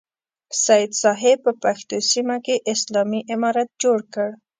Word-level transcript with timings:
سید 0.63 0.91
صاحب 1.01 1.37
په 1.45 1.51
پښتنو 1.63 2.05
سیمه 2.11 2.37
کې 2.45 2.55
اسلامي 2.73 3.21
امارت 3.35 3.69
جوړ 3.81 3.99
کړ. 4.13 4.29